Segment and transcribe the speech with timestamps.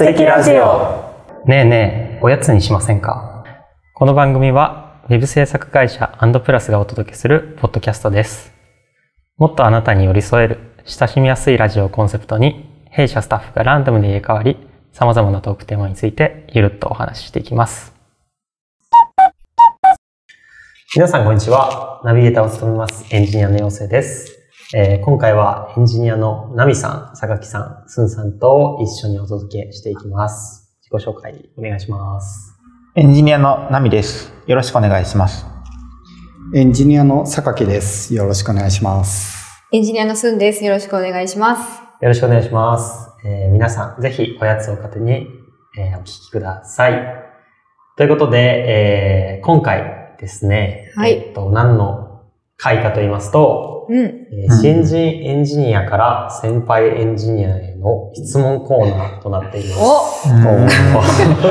[0.00, 1.44] アンドプラジオ。
[1.44, 3.44] ねえねえ、おやつにしませんか？
[3.94, 8.50] この番組は、ウェブ制作会社アンドプラスがお届けするポッドキャストです。
[9.36, 14.56] もっとあなたに寄り添える、親しみやすいラジオをコンセプトに、弊社スタッフがランダムで入れ替わり、
[14.90, 17.92] 様々なトークテーマについてゆるっとお話ししていきます。
[20.94, 22.00] 皆さんこんにちは。
[22.04, 24.39] ナビゲーターを務めますエンジニアの陽生です。
[24.72, 30.70] えー今回はエンジニアのナミさん、榊さん、スンさんと一緒にお届けしていきます。
[30.80, 32.54] 自己紹介お願いします。
[32.94, 34.32] エンジニアのナミです。
[34.46, 35.44] よろしくお願いします。
[36.54, 38.14] エンジニアの榊です。
[38.14, 39.44] よろしくお願いします。
[39.72, 40.64] エンジニアのスンです。
[40.64, 41.80] よろしくお願いします。
[42.00, 43.10] よろしくお願いします。
[43.26, 45.26] えー皆さん、ぜひおやつを糧に、
[45.76, 47.24] えーお聞きください。
[47.96, 52.09] ということで、えー今回ですね、はいえっと、何の
[52.60, 53.98] 回かと言いますと、うん。
[53.98, 60.28] えー新人エンジニアから先輩エンジニアへの質問コーナーとなっています。
[60.28, 60.46] おうん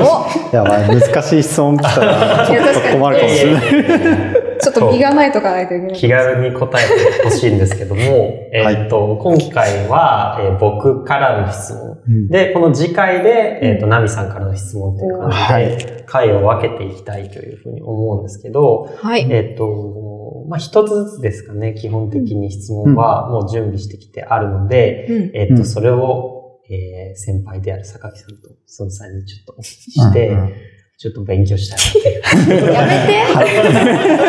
[0.02, 4.49] お やばい、難しい質問来たら、ちょっと困るかもしれない。
[4.60, 5.94] ちょっと身構えとかないといけない。
[5.94, 6.86] 気軽に答え
[7.18, 8.00] てほしいんですけども、
[8.52, 12.28] えっと、今回は、えー僕からの質問。
[12.28, 16.04] で、この次回で、えっ、と、ナミさんからの質問という感じで、はい。
[16.06, 19.26] 回を分けていきたいというふうに思うんですけど、はい。
[19.30, 25.30] えっ、と、まあ、一つずつですかね、基本的に質問はもう準備してきてあるので、うん。
[25.34, 25.64] えっ、と、うん。
[25.64, 26.36] それを、
[26.68, 30.40] えー先輩である榊さんとスンさんにちょっとお聞きして、うん。
[30.40, 30.52] うん。
[31.00, 32.60] ちょっと勉強したいなって。
[32.72, 33.06] やめ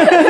[0.09, 0.17] て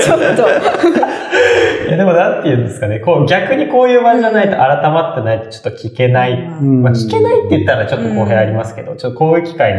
[0.00, 0.48] ちょっと。
[1.88, 6.32] いやでもなんて言うんですかね、こう逆にこういう場じゃないと改まってないとちょっと聞けない。
[6.32, 9.74] うんまあ聞けないって言ったらちょっと公平ありますけど、ちょっとこういう機会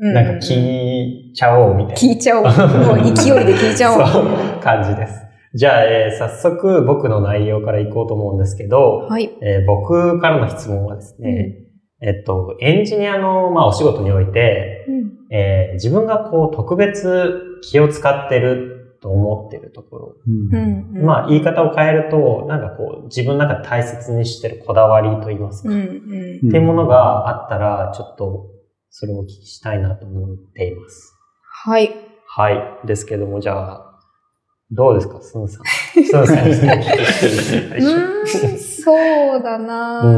[0.00, 1.94] になんか聞いちゃおうみたいな。
[1.94, 2.44] 聞いちゃおう。
[2.48, 4.06] もう勢いで聞いちゃおう。
[4.06, 4.24] そう、
[4.60, 5.20] 感じです。
[5.54, 9.30] じゃあ、えー早速僕の内容からいこうと思うんですけど、はい。
[9.40, 11.54] えー僕からの質問はですね、
[12.02, 18.73] えっと、エンジニアの、まあ、お仕事において、うんえー自分がこう特別気を使ってる
[19.04, 20.94] と思ってるところ、うん。
[20.96, 21.04] うん。
[21.04, 25.84] まあ、言い方を変えると、なんかこう、自分の中で大切にしてるこだわりと言いますか、うん。
[25.84, 26.50] っうん。
[26.50, 28.46] ていうものがあったら、ちょっと、
[28.88, 31.14] それをお聞きしたいなと思っています。
[31.42, 31.94] はい。
[32.26, 32.86] はい。
[32.86, 34.00] ですけども、じゃあ、
[34.70, 35.64] どうですか、スンさん。
[35.92, 40.12] スンさんにお聞きしてみうん、そうだな、 う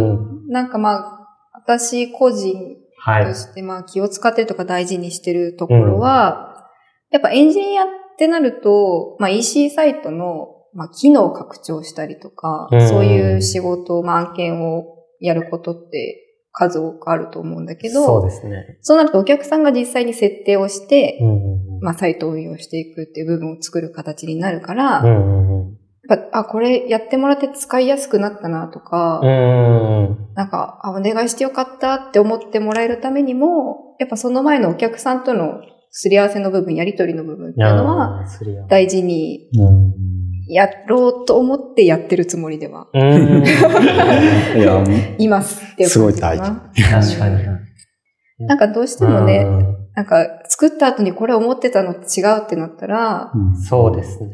[0.47, 0.47] ん。
[0.47, 3.35] なんかまあ、私個人はいと。
[3.35, 6.69] して、まあ気を使ってるとか大事にしてるところは、
[7.11, 16.22] やっぱエンジニアってなると、まあ EC サイトの、まあ、機能を拡張したりとか、うんそういう仕事、まあ案件をやることって
[16.53, 18.78] 数多くあると思うんだけど、そうですね。
[18.81, 21.81] そうなるとお客さんが実際に設定をして、うんうんうん。
[21.82, 25.78] まあサイトを運用していくっていう部分を作る形になるから、うんうんうん。
[26.09, 30.34] やっぱ、あ、これやってもらって使いやすくなったなとか、うん。
[30.34, 35.60] なんか、あ、お願いしてよかったって思ってもらえるためにも、やっぱその前のお客さんとの
[35.91, 38.25] すり合わせの部分、やりとりの部分っていうのは、
[38.69, 39.95] 大事にうん
[40.49, 43.43] やろうと思ってやってるつもりでは、うん。
[45.19, 47.03] いますっていうすごい大感じかな。
[47.03, 47.37] 確かに。
[48.47, 53.33] なんかどうしてもね、うんなんか作った後にこれ思ってたのと違うってなったら、
[53.67, 54.29] そうですね。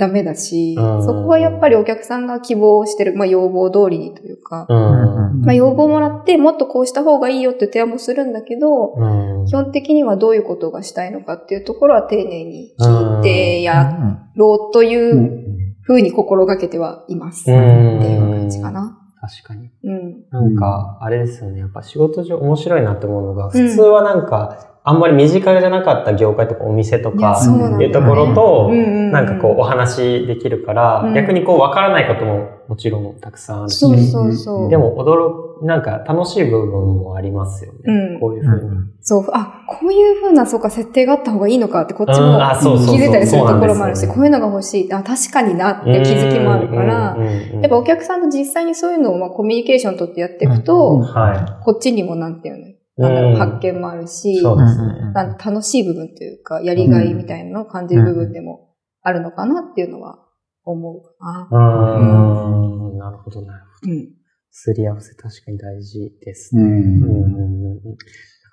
[0.00, 5.42] ダメだし、うんそこはやっぱりお客さんが希望してる、まあ要望通りにというか、うん。
[5.42, 9.46] まあ要望もらってもっとこうした方がいいよって提案もするんだけど、うん。
[9.46, 15.46] 基本的にはどういうことがしたいのかっていうところは丁寧に聞いてやろうといううん
[15.86, 17.42] 風に心がけてはいます。
[17.42, 18.96] ってうんいう感じかな。
[19.20, 19.70] 確かに。
[19.84, 20.24] うん。
[20.30, 21.60] なんか、あれですよね。
[21.60, 27.40] やっぱ仕事上面白いなって思うのが、うん普通はなんか、あんまり身近じゃなかった業界とかお店とか、
[27.80, 29.12] いうところと、うんうんうん。
[29.12, 31.14] なんかこうお話できるから、うん。
[31.14, 34.68] 逆にこうわからないことももちろんたくさんあるし、そうそうそう。
[34.68, 37.78] でも驚、なんか楽しい部分もありますよね。
[37.84, 38.20] うん。
[38.20, 38.90] こういうふうに。
[39.00, 42.42] そう、あ、こういう風な、そうか、設定があった方がいいのかって、こっちもうん。
[42.42, 42.96] あそうそうそう。
[42.96, 44.92] 気づいたりするところもあるし、こういうのが欲しい。
[44.92, 47.16] あ、確かになっていう気づきもあるから、
[47.60, 60.18] やっぱお客さんと実際にそういうのをまあコミュニケーション取ってやっていくと、うんはこっちにもなんていうの、なんだろううん発見もあるし、そうですねなんか楽しい部分というか、やりがいみたいなのを感じる部分でもあるのかなっていうのは
[60.64, 61.54] 思うかい。
[61.54, 62.98] うーん。
[62.98, 63.86] なるほど、なるほど。
[63.88, 63.94] な。
[63.94, 64.08] うん。
[64.50, 66.62] すり合わせ確かに大事ですね。
[66.62, 66.68] うん。
[66.68, 67.96] うんうんうんうん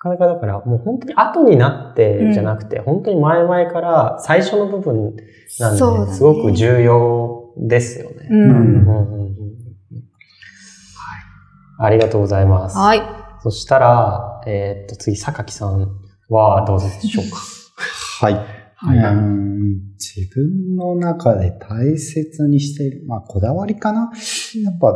[0.00, 5.24] かなかだから、もう本当に後になってじゃなくて、本当に前々から最初の部分なんで、
[5.78, 8.28] そうだねすごく重要ですよね。
[8.30, 8.34] う。
[8.34, 9.28] うんんうんうんうん
[11.80, 11.86] はい。
[11.86, 12.76] ありがとうございます。
[12.76, 13.02] はい。
[13.42, 15.88] そしたら、えーっと、次、榊さん
[16.30, 17.36] はどうでしょうか？
[18.26, 18.34] はい。
[18.80, 19.68] はいうん
[19.98, 24.10] 自分の中で大切にしている、まあ、こだわりかな？
[24.62, 24.92] やっぱ、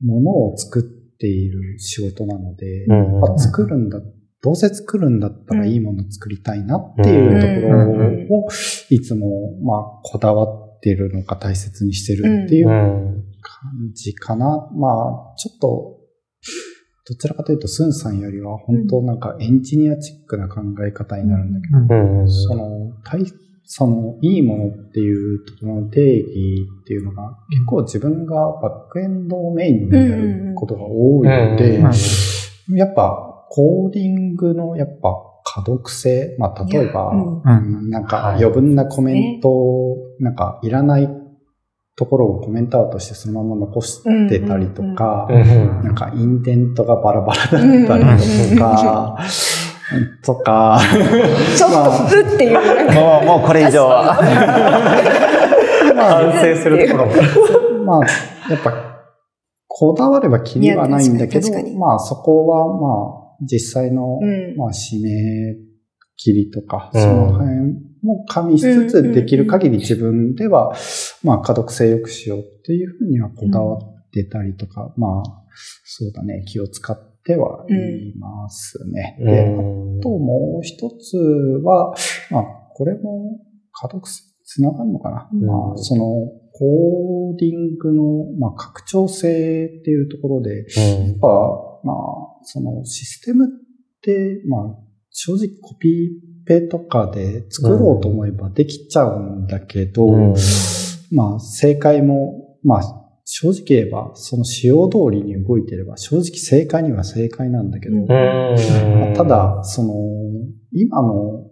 [0.00, 0.82] ものを作っ
[1.18, 4.00] ている仕事なので、うんやっぱ作るんだ、
[4.42, 8.48] どうせ作るんだったらいいもの作りたいなっていうところを、
[8.90, 9.28] いつも、
[9.62, 10.44] まあ、こだわ
[10.76, 13.24] っているのか大切にしてるっていううん。
[13.40, 14.68] 感じかな。
[14.74, 15.93] まあ、ちょっと、
[17.06, 22.30] どちらかというと、スンさんよりは、本当なんかエンジニアチックな考え方になるんだけど、うん。
[22.30, 23.20] その、大
[23.64, 32.76] その、いいものっていうところの定義っていうのが、結構自分がバックエンドメインにやることが多いので、うん。
[32.76, 35.14] やっぱ、コーディングの、やっぱ、
[35.44, 37.12] 可読性、まあ、例えば、
[37.44, 41.08] なんかはい余分なコメントを、なんかいらない
[41.96, 45.82] ところをコメントアウトしてそのまま残してたりとか、うん。
[45.84, 49.18] なんかインデントがバラバラだったりとか、
[50.24, 50.80] とか、
[51.56, 52.54] ちょっと、うっていう。
[52.94, 54.14] もう、もうこれ以上は。
[55.94, 57.12] 反省するところも。
[57.86, 58.00] まあ、
[58.50, 58.72] やっぱ、
[59.68, 61.48] こだわればキリはないんだけど
[61.78, 64.56] まあそこはまあ、実際の、うん。
[64.56, 65.10] まあ締め
[66.16, 67.50] 切りとか、うんその辺
[68.02, 70.74] も加味しつつ、できる限り自分では、
[71.24, 75.44] まあ可読性良くしようっていうふうにはこだわってたりとか、まあ、
[75.84, 79.16] そうだね、気を使ってはいますね。
[79.18, 81.94] で、あともう一つは、
[82.30, 82.44] まあ、
[82.74, 83.40] これも
[83.72, 85.46] 可読性つながるのかな、うん。
[85.46, 86.04] まあ、その、
[86.56, 88.02] コーディングの、
[88.38, 91.28] まあ、拡張性っていうところで、やっぱ、
[91.82, 91.96] まあ、
[92.42, 93.48] そのシステムっ
[94.02, 94.62] て、まあ、
[95.10, 100.34] 正直コピーペとかで作ろうと思えばできちゃうんだけど、うん
[101.14, 108.06] まあ、正解も、まあ、正直言えば、その仕様通りに動いてれば、正直正解には正解なんだけど、うん。
[108.06, 109.94] まあただ、その、
[110.72, 111.50] 今の、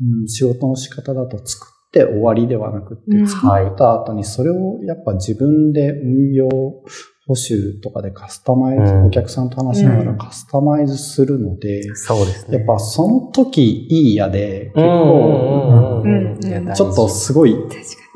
[0.00, 3.26] うん、仕事の仕方だと作って終わりではなくって、うん。
[3.28, 6.48] 作った後にそれをやっぱ自分で運用、
[7.30, 9.06] 保守とかでカスタマイズ、うん。
[9.06, 12.58] お客さんと話しながらカスタマイズするので、そうですね。
[12.58, 16.02] やっぱその時いいやで、結うん。
[16.02, 16.66] うん。
[16.66, 17.56] 構、ちょっとすごい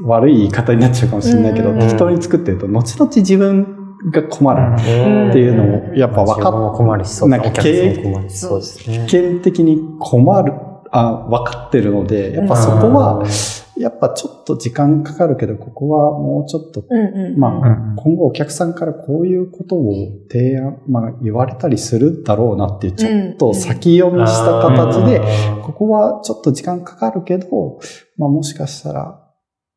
[0.02, 1.78] 悪い言い方になっちゃうかもしれないけど、うん。
[1.78, 4.62] 適当に作ってると、後々自分が困る。
[4.62, 7.28] うんっていうのもやっぱ分かっ自分も困るし、そう。
[7.28, 9.06] なんかお客さんも困るし、そうですね。
[9.08, 10.52] 経験的に困る、
[10.90, 13.24] あ、分かってるので、やっぱそこは、
[13.76, 16.86] やっぱちょっと時間かかるけど、ここはもうちょっと、に。
[16.90, 17.38] うんうん。
[17.38, 19.92] まあ、うん今後お客さんからこういうことを
[20.30, 25.20] 提案、まあ言われたりするだろうなっていう、ちょっと先読みした形で、
[25.62, 27.78] ここはちょっと時間かかるけど、
[28.16, 29.20] まあもしかしたら、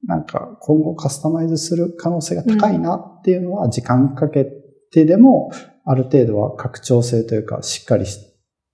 [0.05, 4.45] なんか今後カスタマイズする可能性が高いなっていうのは時間かけ
[4.91, 5.51] てでも、
[5.85, 8.19] ある程度は拡張性というか、しっかりし、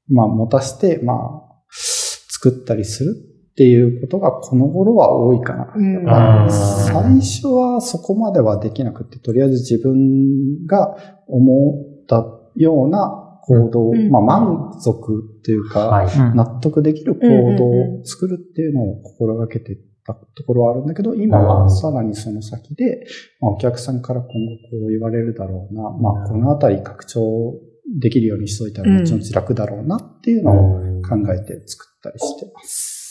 [0.10, 5.71] まあ持たせて、まあ、作ったりするっていうことがこの頃は多いかな。
[5.75, 6.51] うん。
[6.51, 10.97] 最初はそこまではできなくて、とりあえず自分が
[11.27, 14.09] 思ったような行動、うん。
[14.09, 16.35] まあ満足というか、はい。
[16.35, 17.65] 納得できる行動
[18.00, 23.05] を作るっていうのを心がけてたところはあるんだけど、今はさらにその先で、
[23.39, 27.53] まあ、お客さんから今後こう言われるだろうな、まあこのあたり拡張
[28.00, 33.02] できるようにしといたら後々楽だろうなっていうのをうん考えて作ったりしてます。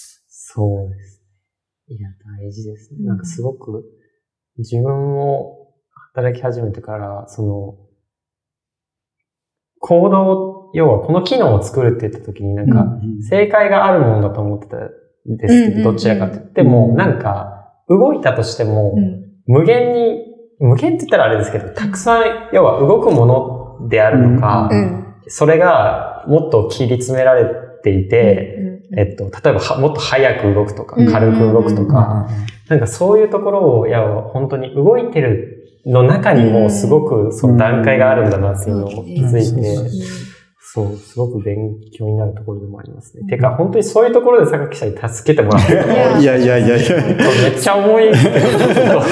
[0.54, 1.22] そうです。
[1.88, 2.98] いや、大事ですね。
[3.00, 3.84] うんなんかすごく、
[4.58, 5.74] 自分も
[6.12, 7.78] 働き始めてから、その、
[9.78, 12.86] コードを、要はこの機能を作るって言った時になんか、
[13.30, 20.24] 正解があるものだと思ってたんですけど、どちらかって言っても、なんか、動いたとしても、うん無限に、
[20.60, 25.14] 無限って言ったらあれですけど、たくさん、要は動くものであるのか、うん。
[25.26, 32.28] それがもっと切り詰められていて、うんえっと、例えばはもっと早く動くとかうん、軽く動くとか、
[32.68, 39.76] なんかそういうところを、いや、本当に動いてるの中にもすごくその段階があるんだなっていうのを気づいて、
[40.60, 43.26] そう、すごく勉強になるところでもありますね。
[43.28, 45.72] てか、本当にそういうところで坂木さんに助けてもらって。
[45.72, 47.02] いやいやいやいや。
[47.02, 48.04] めっちゃ重い。
[48.08, 49.02] ですけど、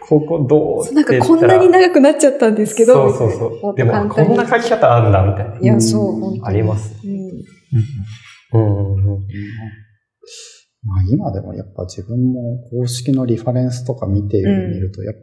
[0.00, 3.74] ここどうなんかこんなに長くなっちゃったんですけど、そうそうそう。
[3.74, 5.58] でも、こんな書き方あるんだ、みたいな。
[5.58, 6.94] いや、そう、あります。
[7.04, 7.20] うん
[8.52, 9.26] うんうんうん。
[10.82, 15.20] まあ今でもやっぱ自分も公式のリファレンスとか見てみると、やっぱ、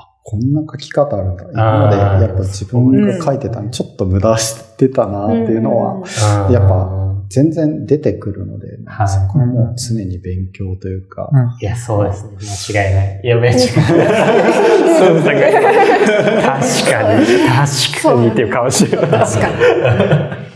[0.00, 1.44] あ、こんな書き方あるんだ。
[1.50, 11.30] 今までやっぱ自分が書いてたのちょっと無駄してたなっていうのは、うんやっぱ全然出てくるので、はいそこはもう常に勉強というか、
[11.60, 12.24] いや、そうです
[12.70, 12.74] ね。
[12.74, 13.20] 間違いない。
[13.24, 13.82] いや、めっちゃ。
[13.82, 19.02] そ う確かに、確かにっていう顔してる。
[19.02, 20.53] 確かに。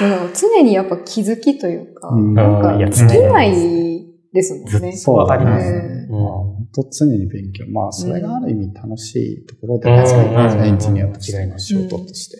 [0.00, 2.34] そう、常にやっぱ気づきというか、うん。
[2.34, 4.92] なんかいや尽きないですもんね。
[4.96, 5.70] そうだあります。
[5.72, 7.66] ねまあ本当常に勉強。
[7.70, 9.96] まあ、それがある意味楽しいところでうん。
[9.96, 10.62] もありますうん。
[10.62, 10.68] ね。
[10.68, 12.38] エンジニアとしの仕事として。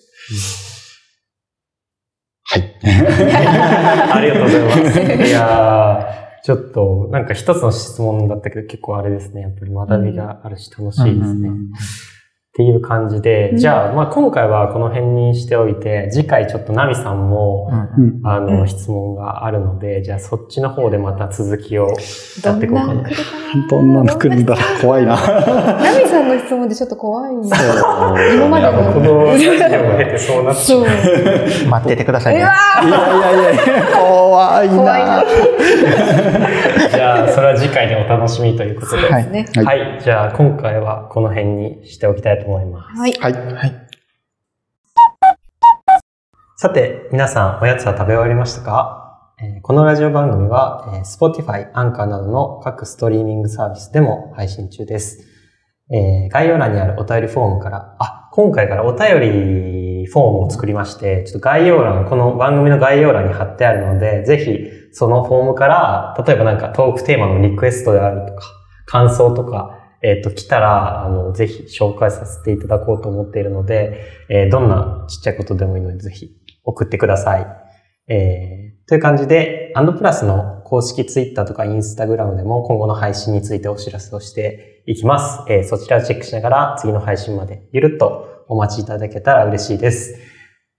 [2.45, 2.79] はい。
[4.13, 5.29] ありがとうございます。
[5.29, 7.27] いやー、ちょっと、なん。
[7.27, 9.43] か一つの質問だったけど、結構あれですね。
[9.43, 11.51] やっぱり学びがあるし楽しいですね。
[12.51, 21.87] っていう感じで、うんじゃあ、まあ今回はこの辺にしておいて、次回ちょっとナミさんも、うんあの、うん質問があるので、じゃあそっちの方でまた続きを
[22.45, 23.09] やっていこうかな。
[23.71, 24.55] どんなの来るんだ？
[24.57, 25.15] ろう怖いな。
[25.81, 27.57] ナミさんの質問でちょっと怖いな。
[28.35, 28.93] 今までの。
[28.95, 30.81] このラジオを経てそうなっちゃそう。
[30.81, 30.89] うわ
[31.71, 32.41] 待っててくださいね。
[32.41, 32.51] いや
[32.83, 34.75] いやいや、怖いな。
[34.77, 35.23] 怖いな。
[36.75, 36.79] う。
[36.91, 39.11] じゃあ、それは次回でお楽しみということで。
[39.11, 39.47] はいね。
[39.55, 40.01] はいはい。
[40.01, 42.99] じゃあ、今回はこの辺にしておきたいと思います。
[42.99, 43.13] はい。
[43.21, 43.33] はい。
[43.33, 43.75] はい。
[46.57, 55.27] さて、皆さん、おやつは食べ終わりましたか、えーこのラジオ番組は、えー Spotify、Anchor などの各ストリーミングサービスでも配信中です。
[55.91, 68.47] えー概要欄にあるお便りフォームから、あ、今回からお便りフォームを作りまして、ちょっと概要欄、この番組の概要欄に貼ってあるので、ぜひ、そのフォームから、例えばなんかトークテーマのリクエストであるとか、
[68.87, 76.31] 感想とか、えっ、と、来たら、あの、ぜひ紹介させていただこうと思っているので、えーどんなちっちゃいことでもいいので、ぜひ
[76.65, 77.47] 送ってください。
[78.09, 85.45] えーという感じで、アンドプラスの公式ツイッターとかインスタグラムでも今後の配信についてお知らせをしていきます。
[85.49, 90.19] えーそちらをチェックしながら次の配信までゆるっとお待ちいただけたら嬉しいです。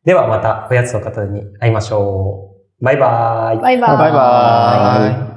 [0.04, 2.51] ではまたおやつの方に会いましょう。
[2.82, 3.58] バイバイ。
[3.60, 3.98] バイバーイ。
[3.98, 5.31] バイバーイ。